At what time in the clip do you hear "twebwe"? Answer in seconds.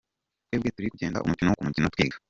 0.45-0.69